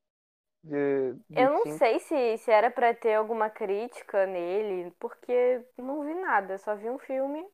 De, 0.64 1.14
de 1.30 1.48
Eu 1.48 1.50
não 1.50 1.64
cinco. 1.64 1.86
sei 1.88 1.98
se, 2.00 2.36
se 2.38 2.50
era 2.50 2.70
pra 2.70 2.92
ter 2.94 3.14
alguma 3.14 3.48
crítica 3.48 4.26
nele, 4.26 4.90
porque 4.98 5.64
não 5.78 6.04
vi 6.04 6.14
nada, 6.14 6.58
só 6.58 6.74
vi 6.76 6.90
um 6.90 6.98
filme 6.98 7.46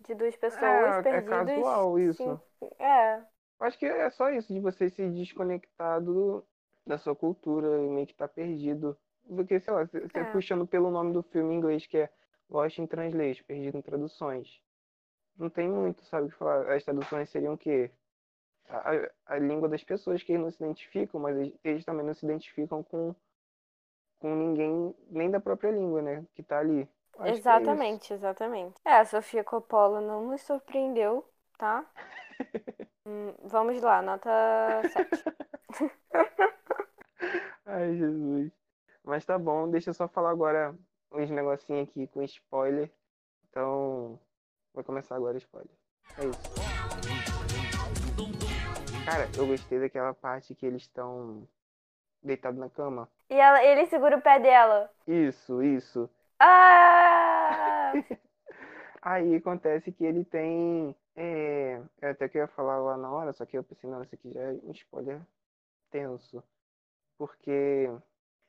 de 0.00 0.14
duas 0.14 0.36
pessoas 0.36 0.96
É, 1.10 1.18
é 1.18 1.22
perdidas. 1.22 1.66
casual 1.66 1.98
isso. 1.98 2.40
É, 2.78 3.22
Acho 3.58 3.76
que 3.78 3.86
é 3.86 4.08
só 4.10 4.30
isso, 4.30 4.52
de 4.52 4.60
você 4.60 4.88
se 4.90 5.08
desconectar 5.10 6.00
do, 6.00 6.44
da 6.86 6.96
sua 6.98 7.16
cultura 7.16 7.66
e 7.82 7.88
meio 7.88 8.06
que 8.06 8.14
tá 8.14 8.28
perdido. 8.28 8.96
Porque, 9.28 9.60
sei 9.60 9.72
lá, 9.72 9.84
você 9.86 10.24
É. 10.24 10.24
puxando 10.24 10.66
pelo 10.66 10.90
nome 10.90 11.12
do 11.12 11.22
filme 11.22 11.54
em 11.54 11.58
inglês, 11.58 11.86
que 11.86 11.98
é 11.98 12.10
Lost 12.50 12.78
in 12.78 12.86
Translation, 12.86 13.44
Perdido 13.46 13.78
em 13.78 13.82
Traduções. 13.82 14.60
Não 15.38 15.50
tem 15.50 15.68
muito, 15.68 16.04
sabe, 16.06 16.26
o 16.28 16.30
que 16.30 16.36
falar. 16.36 16.72
As 16.72 16.84
traduções 16.84 17.30
seriam 17.30 17.54
o 17.54 17.58
quê? 17.58 17.90
A, 18.68 18.92
a- 18.92 19.10
a 19.36 19.38
língua 19.38 19.68
das 19.68 19.84
pessoas 19.84 20.22
que 20.22 20.38
não 20.38 20.50
se 20.50 20.62
identificam, 20.62 21.20
mas 21.20 21.36
eles, 21.38 21.54
eles 21.64 21.84
também 21.84 22.06
não 22.06 22.14
se 22.14 22.26
identificam 22.26 22.82
com, 22.84 23.14
com 24.18 24.34
ninguém, 24.34 24.92
nem 25.08 25.30
da 25.30 25.38
própria 25.40 25.70
língua, 25.70 26.02
né, 26.02 26.26
que 26.34 26.42
tá 26.42 26.58
ali. 26.58 26.88
Acho 27.18 27.40
que 27.44 27.52
é 27.52 27.78
exatamente, 27.78 28.12
exatamente. 28.14 28.80
É, 28.84 28.92
a 28.98 29.04
Sofia 29.04 29.42
Coppola 29.44 30.00
não 30.00 30.26
nos 30.28 30.42
surpreendeu, 30.42 31.28
tá? 31.58 31.84
Hum, 33.06 33.34
vamos 33.44 33.80
lá, 33.82 34.02
nota 34.02 34.84
7. 34.84 35.24
Ai, 37.66 37.96
Jesus. 37.98 38.52
Mas 39.04 39.24
tá 39.24 39.38
bom, 39.38 39.70
deixa 39.70 39.90
eu 39.90 39.94
só 39.94 40.08
falar 40.08 40.30
agora 40.30 40.74
uns 41.12 41.30
negocinhos 41.30 41.88
aqui 41.88 42.06
com 42.06 42.22
spoiler. 42.22 42.90
Então, 43.50 44.18
vai 44.72 44.82
começar 44.82 45.14
agora 45.14 45.34
o 45.34 45.38
spoiler. 45.38 45.76
É 46.18 46.24
isso. 46.24 46.54
Cara, 49.04 49.28
eu 49.36 49.46
gostei 49.46 49.78
daquela 49.78 50.14
parte 50.14 50.54
que 50.54 50.64
eles 50.64 50.82
estão 50.82 51.46
deitados 52.22 52.58
na 52.58 52.70
cama. 52.70 53.06
E 53.28 53.34
ela, 53.34 53.62
ele 53.62 53.84
segura 53.86 54.16
o 54.16 54.22
pé 54.22 54.40
dela. 54.40 54.90
Isso, 55.06 55.62
isso. 55.62 56.08
Ah! 56.40 57.92
Aí 59.02 59.36
acontece 59.36 59.92
que 59.92 60.04
ele 60.04 60.24
tem. 60.24 60.96
É, 61.14 61.78
eu 62.00 62.10
até 62.10 62.26
que 62.26 62.38
ia 62.38 62.48
falar 62.48 62.78
lá 62.78 62.96
na 62.96 63.10
hora, 63.10 63.34
só 63.34 63.44
que 63.44 63.58
eu 63.58 63.62
pensei, 63.62 63.88
não, 63.88 64.02
isso 64.02 64.14
aqui 64.14 64.32
já 64.32 64.40
é 64.40 64.58
um 64.62 64.72
spoiler 64.72 65.20
tenso. 65.90 66.42
Porque 67.18 67.90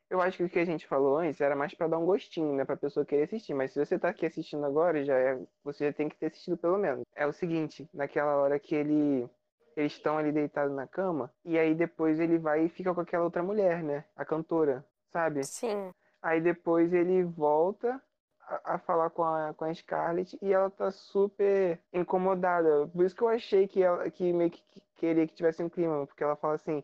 Eu 0.10 0.22
acho 0.22 0.38
que 0.38 0.44
o 0.44 0.50
que 0.50 0.60
a 0.60 0.66
gente 0.66 0.88
falou 0.88 1.18
antes 1.18 1.42
era 1.42 1.56
mais 1.56 1.74
pra 1.74 1.88
dar 1.88 1.98
um 1.98 2.06
gostinho, 2.06 2.54
né? 2.54 2.64
Pra 2.64 2.78
pessoa 2.78 3.06
querer 3.06 3.24
assistir. 3.24 3.54
Mas 3.54 3.72
se 3.72 3.84
você 3.84 3.98
tá 3.98 4.10
aqui 4.10 4.26
assistindo 4.26 4.66
agora, 4.66 5.04
já 5.04 5.18
é, 5.18 5.40
você 5.64 5.88
já 5.88 5.94
tem 5.94 6.08
que 6.08 6.16
ter 6.16 6.28
assistido 6.28 6.58
pelo 6.58 6.78
menos. 6.78 7.04
É 7.16 7.26
o 7.26 7.34
seguinte, 7.34 7.90
naquela 7.94 8.36
hora 8.36 8.60
que 8.60 8.76
ele 8.76 9.30
eles 9.76 9.92
estão 9.92 10.18
ali 10.18 10.32
deitados 10.32 10.74
na 10.74 10.88
cama, 10.88 11.30
e 11.44 11.60
aí 11.60 11.76
depois 11.76 12.18
ele 12.20 12.38
vai 12.38 12.64
e 12.64 12.70
fica 12.70 12.94
com 12.94 13.02
aquela 13.02 13.26
outra 13.26 13.44
mulher, 13.44 13.84
né? 13.84 14.06
A 14.16 14.24
cantora, 14.24 14.86
sabe? 15.12 15.44
Sim. 15.44 15.92
Aí 16.22 16.40
depois 16.40 16.94
ele 16.94 17.24
volta 17.24 18.02
a, 18.48 18.76
a 18.76 18.80
falar 18.80 19.10
com 19.10 19.24
a, 19.24 19.54
com 19.54 19.66
a 19.66 19.74
Scarlett 19.74 20.38
e 20.42 20.54
ela 20.54 20.70
tá 20.70 20.92
super 20.92 21.80
incomodada. 21.94 22.88
Por 22.88 23.06
isso 23.06 23.16
que 23.16 23.22
eu 23.22 23.28
achei 23.28 23.68
que 23.68 23.84
ela 23.84 24.10
que 24.10 24.32
meio 24.32 24.50
que 24.52 24.62
queria 24.96 25.28
que 25.28 25.36
tivesse 25.36 25.62
um 25.62 25.70
clima, 25.70 26.08
porque 26.08 26.24
ela 26.24 26.36
fala 26.36 26.56
assim, 26.56 26.84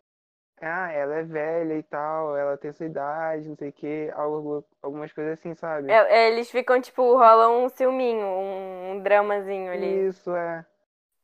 ah, 0.61 0.91
ela 0.91 1.15
é 1.15 1.23
velha 1.23 1.73
e 1.75 1.83
tal, 1.83 2.35
ela 2.37 2.57
tem 2.57 2.71
sua 2.71 2.85
idade, 2.85 3.49
não 3.49 3.55
sei 3.55 3.69
o 3.69 3.73
quê, 3.73 4.11
algo, 4.15 4.65
algumas 4.81 5.11
coisas 5.11 5.39
assim, 5.39 5.55
sabe? 5.55 5.91
É, 5.91 6.29
eles 6.29 6.49
ficam, 6.49 6.79
tipo, 6.79 7.01
rolam 7.17 7.65
um 7.65 7.69
ciúminho, 7.69 8.25
um, 8.25 8.91
um 8.91 8.99
dramazinho 9.01 9.71
ali. 9.71 10.07
Isso, 10.07 10.35
é. 10.35 10.65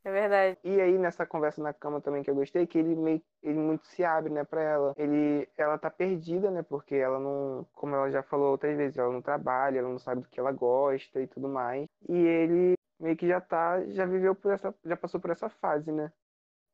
É 0.03 0.11
verdade. 0.11 0.57
E 0.63 0.79
aí, 0.79 0.97
nessa 0.97 1.25
conversa 1.25 1.61
na 1.61 1.73
cama 1.73 1.99
também 1.99 2.23
que 2.23 2.29
eu 2.29 2.35
gostei, 2.35 2.65
que 2.65 2.77
ele 2.77 2.95
meio 2.95 3.21
ele 3.43 3.59
muito 3.59 3.85
se 3.87 4.03
abre, 4.03 4.31
né, 4.31 4.43
pra 4.43 4.61
ela. 4.61 4.93
Ele, 4.97 5.47
ela 5.57 5.77
tá 5.77 5.89
perdida, 5.89 6.49
né, 6.49 6.63
porque 6.63 6.95
ela 6.95 7.19
não, 7.19 7.65
como 7.73 7.93
ela 7.93 8.09
já 8.09 8.23
falou 8.23 8.51
outras 8.51 8.75
vezes, 8.75 8.97
ela 8.97 9.11
não 9.11 9.21
trabalha, 9.21 9.79
ela 9.79 9.89
não 9.89 9.99
sabe 9.99 10.21
do 10.21 10.29
que 10.29 10.39
ela 10.39 10.51
gosta 10.51 11.19
e 11.21 11.27
tudo 11.27 11.49
mais. 11.49 11.85
E 12.07 12.15
ele 12.17 12.73
meio 12.99 13.17
que 13.17 13.27
já 13.27 13.39
tá, 13.41 13.83
já 13.87 14.05
viveu 14.05 14.33
por 14.33 14.53
essa, 14.53 14.73
já 14.85 14.95
passou 14.95 15.19
por 15.19 15.29
essa 15.29 15.49
fase, 15.49 15.91
né? 15.91 16.11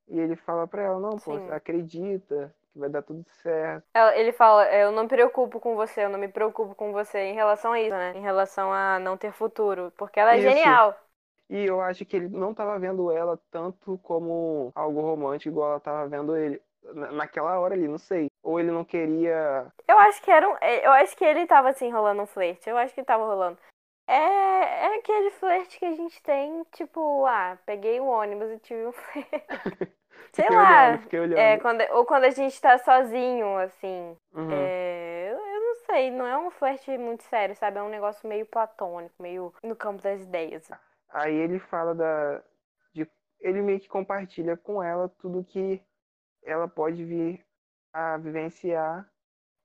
E 0.07 0.19
ele 0.19 0.35
fala 0.35 0.67
pra 0.67 0.83
ela, 0.83 0.99
não, 0.99 1.17
pô, 1.17 1.33
Sim. 1.33 1.51
acredita 1.51 2.53
que 2.71 2.79
vai 2.79 2.89
dar 2.89 3.01
tudo 3.01 3.23
certo. 3.41 3.85
Ele 4.15 4.31
fala, 4.33 4.65
eu 4.73 4.91
não 4.91 5.03
me 5.03 5.09
preocupo 5.09 5.59
com 5.59 5.75
você, 5.75 6.05
eu 6.05 6.09
não 6.09 6.19
me 6.19 6.27
preocupo 6.27 6.73
com 6.75 6.91
você 6.91 7.19
em 7.19 7.33
relação 7.35 7.71
a 7.73 7.79
isso, 7.79 7.91
né? 7.91 8.13
Em 8.15 8.21
relação 8.21 8.73
a 8.73 8.99
não 8.99 9.15
ter 9.17 9.31
futuro. 9.31 9.93
Porque 9.97 10.19
ela 10.19 10.33
é 10.33 10.37
Isso. 10.37 10.49
genial. 10.49 10.95
E 11.49 11.65
eu 11.65 11.79
acho 11.81 12.05
que 12.05 12.15
ele 12.15 12.29
não 12.29 12.53
tava 12.53 12.79
vendo 12.79 13.11
ela 13.11 13.39
tanto 13.51 13.97
como 13.99 14.71
algo 14.73 15.01
romântico, 15.01 15.49
igual 15.49 15.71
ela 15.71 15.79
tava 15.79 16.07
vendo 16.07 16.35
ele 16.35 16.59
na- 16.93 17.11
naquela 17.11 17.59
hora 17.59 17.75
ali, 17.75 17.87
não 17.87 17.97
sei. 17.97 18.27
Ou 18.41 18.59
ele 18.59 18.71
não 18.71 18.83
queria. 18.83 19.67
Eu 19.87 19.97
acho 19.99 20.21
que 20.21 20.31
era 20.31 20.49
um, 20.49 20.55
eu 20.61 20.91
acho 20.91 21.15
que 21.15 21.23
ele 21.23 21.45
tava 21.45 21.69
assim 21.69 21.91
rolando 21.91 22.23
um 22.23 22.25
flerte. 22.25 22.69
Eu 22.69 22.77
acho 22.77 22.93
que 22.93 23.03
tava 23.03 23.25
rolando. 23.25 23.57
É, 24.13 24.85
é 24.85 24.95
aquele 24.99 25.31
flerte 25.31 25.79
que 25.79 25.85
a 25.85 25.95
gente 25.95 26.21
tem, 26.21 26.63
tipo, 26.71 27.25
ah, 27.25 27.57
peguei 27.65 27.99
o 27.99 28.05
ônibus 28.05 28.51
e 28.51 28.59
tive 28.59 28.85
um 28.85 28.91
flerte. 28.93 29.29
Sei 30.31 30.45
fiquei 30.45 30.55
lá. 30.55 30.89
olhando, 30.89 31.01
fiquei 31.01 31.19
olhando. 31.19 31.37
É, 31.39 31.57
quando, 31.59 31.81
ou 31.91 32.05
quando 32.05 32.23
a 32.25 32.29
gente 32.29 32.59
tá 32.61 32.77
sozinho, 32.77 33.57
assim. 33.57 34.15
Uhum. 34.33 34.51
É, 34.51 35.31
eu, 35.31 35.37
eu 35.37 35.61
não 35.61 35.75
sei, 35.85 36.11
não 36.11 36.25
é 36.25 36.37
um 36.37 36.51
flerte 36.51 36.95
muito 36.97 37.23
sério, 37.23 37.55
sabe? 37.55 37.79
É 37.79 37.83
um 37.83 37.89
negócio 37.89 38.27
meio 38.27 38.45
platônico, 38.45 39.15
meio 39.21 39.53
no 39.63 39.75
campo 39.75 40.01
das 40.01 40.21
ideias. 40.21 40.69
Aí 41.09 41.35
ele 41.35 41.59
fala 41.59 41.93
da. 41.93 42.43
De, 42.93 43.07
ele 43.39 43.61
meio 43.61 43.79
que 43.79 43.87
compartilha 43.87 44.55
com 44.57 44.81
ela 44.81 45.09
tudo 45.19 45.43
que 45.43 45.81
ela 46.43 46.67
pode 46.67 47.03
vir 47.03 47.43
a 47.91 48.17
vivenciar. 48.17 49.07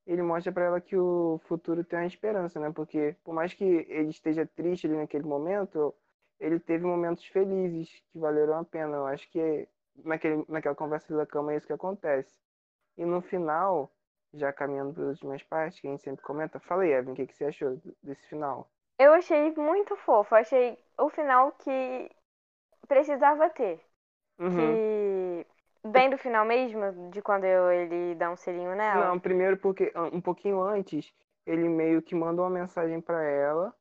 Ele 0.09 0.23
mostra 0.23 0.50
pra 0.50 0.65
ela 0.65 0.81
que 0.81 0.97
o 0.97 1.38
futuro 1.47 1.85
tem 1.85 1.99
uma 1.99 2.07
esperança, 2.07 2.59
né? 2.59 2.73
Porque 2.75 3.15
por 3.23 3.35
mais 3.35 3.53
que 3.53 3.62
ele 3.62 4.09
esteja 4.09 4.47
triste 4.47 4.87
ali 4.87 4.97
naquele 4.97 5.25
momento, 5.25 5.95
ele 6.41 6.59
teve 6.59 6.87
momentos 6.87 7.27
felizes 7.27 8.03
que 8.11 8.19
valeram 8.19 8.55
a 8.59 8.65
pena. 8.65 8.97
Eu 8.97 9.07
acho 9.07 9.31
que 9.31 9.69
naquele, 10.03 10.47
naquela 10.49 10.75
conversa 10.75 11.15
da 11.15 11.27
cama 11.27 11.53
é 11.53 11.57
isso 11.59 11.67
que 11.67 11.75
acontece. 11.75 12.35
E 12.97 13.05
no 13.05 13.21
final, 13.21 13.93
já 14.33 14.50
caminhando 14.50 14.95
para 14.95 15.03
as 15.03 15.09
últimas 15.11 15.43
partes, 15.43 15.79
que 15.79 15.87
a 15.87 15.91
gente 15.91 16.03
sempre 16.03 16.25
comenta, 16.25 16.59
fala 16.59 16.85
aí, 16.85 16.93
Evan, 16.93 17.12
o 17.12 17.15
que, 17.15 17.27
que 17.27 17.37
você 17.37 17.45
achou 17.45 17.79
desse 18.03 18.27
final? 18.29 18.67
Eu 18.99 19.12
achei 19.12 19.55
muito 19.57 19.95
fofo, 19.99 20.35
achei 20.35 20.79
o 20.99 21.11
final 21.11 21.53
que 21.53 22.11
precisava 22.88 23.50
ter. 23.50 23.79
Uhum. 24.38 24.57
Que 24.57 25.47
bem 25.85 26.11
do 26.11 26.19
final 26.19 26.45
mesmo, 26.45 27.11
de 27.11 27.23
quando 27.23 27.45
eu- 27.45 27.71
ele 27.71 28.15
dá 28.15 28.31
um 28.31 28.37
selinho 28.37 28.75
nela. 28.75 29.07
Não, 29.07 29.19
primeiro 29.19 29.57
porque 29.57 29.91
ah, 29.95 30.05
um 30.13 30.21
pouquinho 30.21 30.61
antes, 30.63 31.13
ele 31.47 31.69
meio 31.69 32.03
que 32.03 32.15
manda 32.15 32.43
uma 32.43 32.51
mensagem 32.51 33.01
pra 33.01 33.23
ela, 33.23 33.75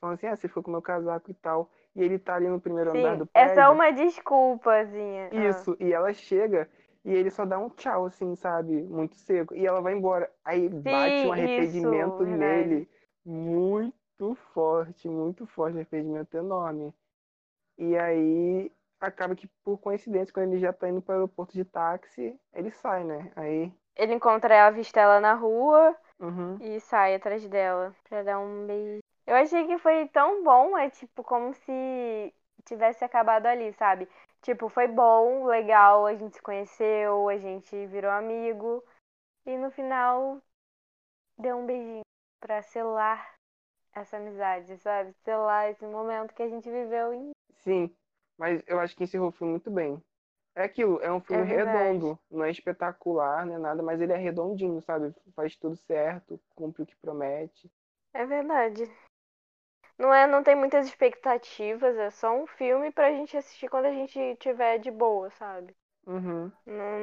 falando 0.00 0.14
assim, 0.14 0.26
ah, 0.26 0.36
você 0.36 0.48
ficou 0.48 0.62
com 0.62 0.70
meu 0.70 0.82
casaco 0.82 1.30
e 1.30 1.34
tal. 1.34 1.70
E 1.96 2.02
ele 2.02 2.18
tá 2.18 2.34
ali 2.34 2.48
no 2.48 2.60
primeiro 2.60 2.90
andar 2.90 3.16
do 3.16 3.24
Sim, 3.24 3.30
é 3.34 3.44
prédio. 3.44 3.62
só 3.62 3.72
uma 3.72 3.90
desculpazinha. 3.92 5.30
Ah. 5.32 5.48
Isso, 5.48 5.76
e 5.78 5.92
ela 5.92 6.12
chega 6.12 6.68
e 7.04 7.12
ele 7.12 7.30
só 7.30 7.44
dá 7.44 7.58
um 7.58 7.68
tchau, 7.70 8.06
assim, 8.06 8.34
sabe? 8.34 8.82
Muito 8.82 9.14
seco. 9.16 9.54
E 9.54 9.66
ela 9.66 9.80
vai 9.80 9.94
embora. 9.94 10.30
Aí 10.44 10.68
bate 10.68 11.26
um 11.26 11.32
arrependimento 11.32 12.22
isso, 12.22 12.36
nele 12.36 12.88
muito 13.24 14.34
forte, 14.52 15.08
muito 15.08 15.46
forte, 15.46 15.74
um 15.74 15.76
arrependimento 15.78 16.34
enorme. 16.34 16.92
E 17.78 17.96
aí 17.96 18.72
acaba 19.06 19.34
que, 19.34 19.46
por 19.62 19.78
coincidência, 19.78 20.32
quando 20.32 20.52
ele 20.52 20.60
já 20.60 20.72
tá 20.72 20.88
indo 20.88 21.02
para 21.02 21.12
o 21.12 21.14
aeroporto 21.16 21.52
de 21.52 21.64
táxi, 21.64 22.38
ele 22.52 22.70
sai, 22.70 23.04
né? 23.04 23.32
Aí. 23.36 23.72
Ele 23.96 24.14
encontra 24.14 24.54
ela, 24.54 24.68
avista 24.68 25.00
ela 25.00 25.20
na 25.20 25.34
rua 25.34 25.96
Uhum. 26.18 26.58
e 26.60 26.80
sai 26.80 27.14
atrás 27.14 27.46
dela 27.48 27.94
pra 28.08 28.22
dar 28.22 28.38
um 28.38 28.66
beijo. 28.66 29.00
Eu 29.26 29.36
achei 29.36 29.66
que 29.66 29.78
foi 29.78 30.06
tão 30.08 30.42
bom, 30.44 30.76
é 30.76 30.90
tipo 30.90 31.22
como 31.22 31.54
se 31.54 32.34
tivesse 32.64 33.04
acabado 33.04 33.46
ali, 33.46 33.72
sabe? 33.74 34.08
Tipo, 34.42 34.68
foi 34.68 34.86
bom, 34.86 35.46
legal, 35.46 36.06
a 36.06 36.14
gente 36.14 36.36
se 36.36 36.42
conheceu, 36.42 37.28
a 37.28 37.36
gente 37.38 37.86
virou 37.86 38.10
amigo 38.10 38.84
e 39.46 39.56
no 39.56 39.70
final 39.70 40.40
deu 41.38 41.56
um 41.56 41.66
beijinho 41.66 42.02
pra 42.40 42.62
selar 42.62 43.34
essa 43.94 44.16
amizade, 44.16 44.76
sabe? 44.78 45.12
Selar 45.24 45.70
esse 45.70 45.86
momento 45.86 46.34
que 46.34 46.42
a 46.42 46.48
gente 46.48 46.70
viveu 46.70 47.12
em 47.14 47.30
Sim, 47.54 47.94
mas 48.38 48.62
eu 48.66 48.78
acho 48.80 48.96
que 48.96 49.04
encerrou 49.04 49.28
o 49.28 49.32
filme 49.32 49.52
muito 49.52 49.70
bem. 49.70 50.02
É 50.56 50.64
aquilo, 50.64 51.00
é 51.02 51.12
um 51.12 51.20
filme 51.20 51.44
É 51.44 51.46
redondo, 51.46 52.18
não 52.30 52.44
é 52.44 52.50
espetacular, 52.50 53.46
nem 53.46 53.58
nada, 53.58 53.82
mas 53.82 54.00
ele 54.00 54.12
é 54.12 54.16
redondinho, 54.18 54.80
sabe? 54.82 55.14
Faz 55.36 55.56
tudo 55.56 55.76
certo, 55.76 56.40
cumpre 56.56 56.82
o 56.82 56.86
que 56.86 56.96
promete. 56.96 57.70
É 58.12 58.24
verdade. 58.26 58.90
Não 59.98 60.14
é, 60.14 60.24
não 60.24 60.40
tem 60.40 60.54
muitas 60.54 60.86
expectativas, 60.86 61.96
é 61.96 62.08
só 62.08 62.32
um 62.32 62.46
filme 62.46 62.92
pra 62.92 63.10
gente 63.10 63.36
assistir 63.36 63.68
quando 63.68 63.86
a 63.86 63.92
gente 63.92 64.36
tiver 64.36 64.78
de 64.78 64.88
boa, 64.88 65.30
sabe? 65.30 65.74
Uhum. 66.06 66.52
Não, 66.66 67.00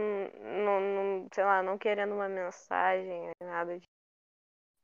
não, 0.66 0.82
não- 1.24 1.30
sei 1.34 1.44
lá, 1.46 1.64
não 1.64 1.78
querendo 1.78 2.14
uma 2.16 2.30
mensagem, 2.30 3.32
nada 3.42 3.80
de. 3.80 3.88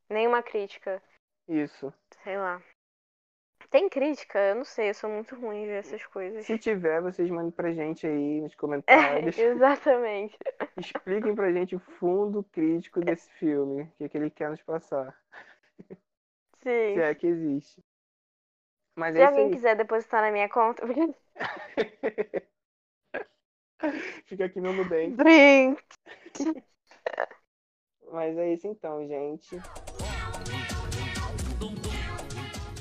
Nenhuma 0.10 0.44
crítica, 0.44 1.01
Isso. 1.48 1.94
sei 2.24 2.38
lá. 2.38 2.62
Tem 3.70 3.90
crítica? 3.90 4.40
Eu 4.40 4.56
não 4.56 4.64
sei, 4.64 4.90
eu 4.90 4.94
sou 4.94 5.10
muito 5.10 5.36
ruim 5.36 5.66
ver 5.66 5.80
essas 5.80 6.06
coisas. 6.06 6.46
Se 6.46 6.58
tiver, 6.58 7.02
vocês 7.02 7.30
mandem 7.30 7.52
pra 7.52 7.74
gente 7.74 8.08
aí 8.08 8.42
nos 8.42 8.54
É, 8.56 8.56
comentários. 8.58 9.38
exatamente. 9.38 10.38
Expliquem 10.78 11.36
pra 11.36 11.52
gente 11.52 11.76
o 11.76 11.80
fundo 11.80 12.44
crítico 12.52 13.02
desse 13.02 13.30
filme, 13.34 13.84
o 13.84 13.92
que, 13.98 14.10
que 14.10 14.18
ele 14.18 14.30
quer 14.30 14.50
nos 14.50 14.62
passar. 14.64 15.14
Sim. 16.64 16.94
Se 16.96 17.02
é 17.02 17.14
que 17.16 17.28
existe. 17.28 17.84
Mas 18.96 19.14
Se 19.16 19.22
é 19.22 19.26
alguém 19.26 19.52
quiser 19.52 19.76
depositar 19.76 20.22
na 20.22 20.32
minha 20.32 20.50
conta. 20.50 20.84
Fica 24.26 24.46
aqui 24.46 24.60
no 24.60 24.74
Nubank. 24.74 25.12
Drink. 25.12 25.84
Mas 28.12 28.38
é 28.38 28.54
isso 28.54 28.68
então, 28.68 29.06
gente. 29.08 29.58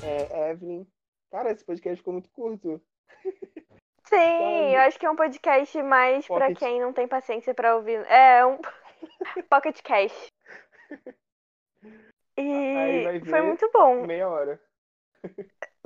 É, 0.06 0.50
Evelyn. 0.50 0.86
Cara, 1.30 1.50
esse 1.50 1.64
podcast 1.64 1.98
ficou 1.98 2.12
muito 2.12 2.30
curto. 2.30 2.80
Sim, 4.04 4.74
eu 4.74 4.80
acho 4.82 4.98
que 4.98 5.04
é 5.06 5.10
um 5.10 5.16
podcast 5.16 5.82
mais 5.82 6.26
pra 6.26 6.46
Pocket. 6.48 6.58
quem 6.58 6.80
não 6.80 6.92
tem 6.92 7.08
paciência 7.08 7.52
pra 7.52 7.74
ouvir. 7.76 8.04
É 8.08 8.44
um 8.46 8.58
Pocket 9.50 9.82
Cash. 9.82 10.28
Aí 12.38 13.16
E 13.16 13.24
foi 13.28 13.42
muito 13.42 13.68
bom. 13.72 14.06
Meia 14.06 14.28
hora. 14.28 14.60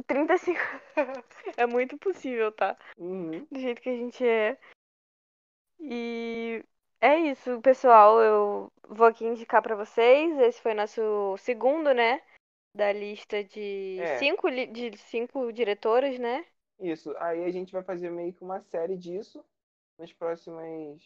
35. 0.06 0.58
É 1.56 1.66
muito 1.66 1.96
possível, 1.98 2.52
tá? 2.52 2.76
Uhum. 2.98 3.46
Do 3.50 3.58
jeito 3.58 3.80
que 3.80 3.88
a 3.88 3.96
gente 3.96 4.26
é. 4.26 4.58
E 5.80 6.62
é 7.00 7.16
isso, 7.20 7.60
pessoal. 7.62 8.20
Eu 8.20 8.72
vou 8.88 9.06
aqui 9.06 9.24
indicar 9.24 9.62
pra 9.62 9.74
vocês. 9.74 10.38
Esse 10.40 10.60
foi 10.60 10.74
nosso 10.74 11.36
segundo, 11.38 11.94
né? 11.94 12.20
Da 12.74 12.92
lista 12.92 13.44
de 13.44 14.00
É. 14.00 14.18
cinco, 14.18 14.48
li- 14.48 14.66
de 14.66 14.96
cinco 14.96 15.52
diretoras, 15.52 16.18
né? 16.18 16.44
Isso. 16.78 17.14
Aí 17.18 17.44
a 17.44 17.50
gente 17.50 17.72
vai 17.72 17.82
fazer 17.82 18.10
meio 18.10 18.32
que 18.32 18.42
uma 18.42 18.60
série 18.60 18.96
disso. 18.96 19.44
Nas 19.98 20.12
próximas 20.12 21.02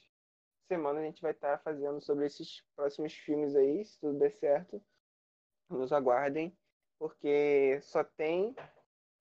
semanas 0.69 1.03
a 1.03 1.07
gente 1.07 1.23
vai 1.23 1.33
estar 1.33 1.59
fazendo 1.63 2.01
sobre 2.01 2.27
esses 2.27 2.63
próximos 2.77 3.15
filmes 3.15 3.57
aí, 3.57 3.85
se 3.85 3.99
tudo 4.01 4.19
der 4.19 4.33
certo. 4.33 4.83
Nos 5.71 5.93
aguardem. 5.93 6.57
Porque 6.99 7.81
só 7.83 8.05
tem. 8.05 8.55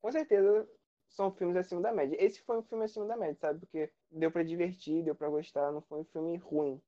Com 0.01 0.11
certeza 0.11 0.69
são 1.09 1.31
filmes 1.33 1.57
acima 1.57 1.81
da 1.81 1.93
média. 1.93 2.17
Esse 2.19 2.41
foi 2.43 2.57
um 2.59 2.63
filme 2.63 2.85
acima 2.85 3.05
da 3.07 3.17
média, 3.17 3.35
sabe? 3.35 3.59
Porque 3.61 3.91
deu 4.11 4.31
pra 4.31 4.43
divertir, 4.43 5.03
deu 5.03 5.15
pra 5.15 5.29
gostar, 5.29 5.71
não 5.71 5.81
foi 5.81 6.01
um 6.01 6.05
filme 6.05 6.37
ruim. 6.37 6.81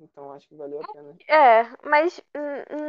Então 0.00 0.32
acho 0.32 0.48
que 0.48 0.54
valeu 0.54 0.80
a 0.80 0.92
pena. 0.92 1.16
É, 1.28 1.64
mas 1.84 2.20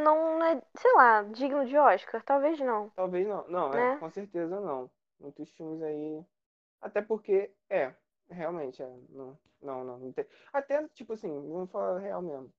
não 0.04 0.42
é, 0.44 0.62
sei 0.76 0.92
lá, 0.94 1.22
digno 1.24 1.66
de 1.66 1.76
Oscar. 1.76 2.22
Talvez 2.22 2.58
não. 2.60 2.90
Talvez 2.90 3.26
não. 3.26 3.46
Não, 3.48 3.72
é, 3.72 3.94
Né? 3.94 3.96
com 3.98 4.10
certeza 4.10 4.60
não. 4.60 4.90
Muitos 5.18 5.50
filmes 5.50 5.82
aí. 5.82 6.24
Até 6.80 7.02
porque, 7.02 7.50
é, 7.68 7.94
realmente, 8.30 8.82
é. 8.82 8.86
Não, 9.10 9.38
não, 9.62 9.84
não. 9.84 9.98
não 9.98 10.12
tem- 10.12 10.26
Até, 10.52 10.86
tipo 10.88 11.12
assim, 11.14 11.28
vamos 11.28 11.70
falar 11.70 11.98
real 11.98 12.22
mesmo. 12.22 12.52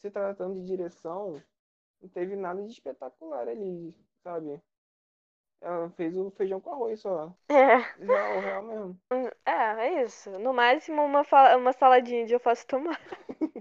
Se 0.00 0.10
tratando 0.10 0.54
de 0.56 0.66
direção, 0.66 1.42
não 2.00 2.08
teve 2.10 2.36
nada 2.36 2.62
de 2.62 2.72
espetacular 2.72 3.48
ali, 3.48 3.96
sabe? 4.22 4.60
Ela 5.60 5.88
fez 5.90 6.16
o 6.16 6.30
feijão 6.32 6.60
com 6.60 6.72
arroz 6.72 7.00
só. 7.00 7.32
É, 7.48 7.76
Real, 8.04 8.40
real 8.40 8.62
mesmo. 8.64 9.00
é, 9.46 9.52
é 9.52 10.02
isso. 10.04 10.30
No 10.38 10.52
máximo 10.52 11.02
uma, 11.04 11.22
uma 11.56 11.72
saladinha 11.72 12.26
de 12.26 12.34
alface 12.34 12.66
tomate. 12.66 13.00
No 13.40 13.51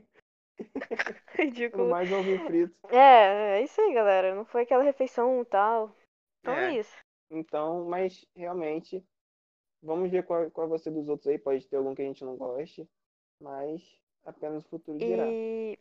Ridículo. 1.45 1.89
mais 1.89 2.11
ovinho 2.11 2.39
frito. 2.45 2.75
É, 2.89 3.59
é 3.59 3.63
isso 3.63 3.79
aí, 3.81 3.93
galera. 3.93 4.35
Não 4.35 4.45
foi 4.45 4.63
aquela 4.63 4.83
refeição 4.83 5.43
tal. 5.45 5.95
Então 6.39 6.53
é, 6.53 6.69
É. 6.75 6.79
isso. 6.79 6.95
Então, 7.29 7.85
mas 7.85 8.25
realmente, 8.35 9.03
vamos 9.81 10.11
ver 10.11 10.23
qual, 10.23 10.51
qual 10.51 10.67
vai 10.67 10.79
ser 10.79 10.91
dos 10.91 11.07
outros 11.07 11.27
aí. 11.27 11.37
Pode 11.39 11.67
ter 11.67 11.77
algum 11.77 11.95
que 11.95 12.01
a 12.01 12.05
gente 12.05 12.25
não 12.25 12.35
goste, 12.35 12.87
mas 13.39 13.81
apenas 14.25 14.65
o 14.65 14.69
futuro 14.69 14.97
dirá. 14.97 15.25
E 15.27 15.79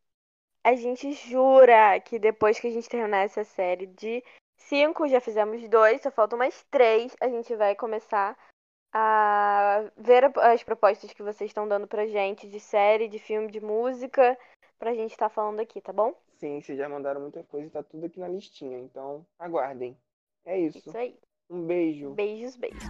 a 0.64 0.74
gente 0.74 1.12
jura 1.12 1.98
que 2.00 2.18
depois 2.18 2.60
que 2.60 2.68
a 2.68 2.70
gente 2.70 2.88
terminar 2.88 3.24
essa 3.24 3.44
série 3.44 3.86
de 3.86 4.22
cinco, 4.56 5.08
já 5.08 5.20
fizemos 5.20 5.66
dois, 5.68 6.02
só 6.02 6.10
faltam 6.10 6.38
mais 6.38 6.62
três, 6.70 7.16
a 7.20 7.28
gente 7.28 7.54
vai 7.56 7.74
começar 7.74 8.38
a 8.92 9.90
ver 9.96 10.30
as 10.38 10.62
propostas 10.62 11.12
que 11.12 11.22
vocês 11.22 11.50
estão 11.50 11.66
dando 11.66 11.86
pra 11.86 12.06
gente 12.06 12.48
de 12.48 12.60
série, 12.60 13.08
de 13.08 13.18
filme, 13.18 13.50
de 13.50 13.60
música, 13.60 14.36
pra 14.80 14.94
gente 14.94 15.12
estar 15.12 15.28
falando 15.28 15.60
aqui, 15.60 15.80
tá 15.80 15.92
bom? 15.92 16.14
Sim, 16.38 16.60
vocês 16.60 16.76
já 16.76 16.88
mandaram 16.88 17.20
muita 17.20 17.44
coisa 17.44 17.66
e 17.66 17.70
tá 17.70 17.82
tudo 17.82 18.06
aqui 18.06 18.18
na 18.18 18.26
listinha. 18.26 18.78
Então, 18.78 19.24
aguardem. 19.38 19.96
É 20.44 20.58
isso. 20.58 20.78
Isso 20.78 20.96
aí. 20.96 21.16
Um 21.50 21.66
beijo. 21.66 22.10
Beijos, 22.14 22.56
beijos. 22.56 22.80